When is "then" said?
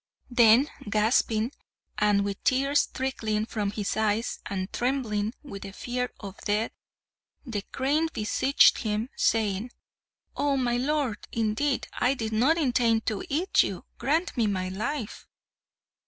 0.31-0.67